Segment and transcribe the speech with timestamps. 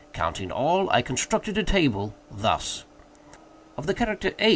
[0.13, 2.85] Counting all, I constructed a table, thus:
[3.77, 4.47] Of the character 8 there are 33.